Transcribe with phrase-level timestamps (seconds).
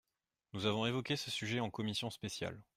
[0.53, 2.59] Nous avons évoqué ce sujet en commission spéciale.